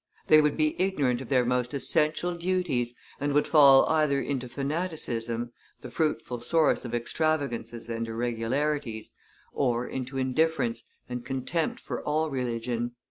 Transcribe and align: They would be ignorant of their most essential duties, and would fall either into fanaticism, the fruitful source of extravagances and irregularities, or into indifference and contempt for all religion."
They 0.25 0.41
would 0.41 0.57
be 0.57 0.75
ignorant 0.81 1.21
of 1.21 1.29
their 1.29 1.45
most 1.45 1.75
essential 1.75 2.35
duties, 2.35 2.95
and 3.19 3.33
would 3.33 3.47
fall 3.47 3.85
either 3.87 4.19
into 4.19 4.49
fanaticism, 4.49 5.51
the 5.81 5.91
fruitful 5.91 6.41
source 6.41 6.83
of 6.83 6.95
extravagances 6.95 7.87
and 7.87 8.07
irregularities, 8.07 9.13
or 9.53 9.87
into 9.87 10.17
indifference 10.17 10.89
and 11.07 11.23
contempt 11.23 11.79
for 11.79 12.01
all 12.01 12.31
religion." 12.31 12.93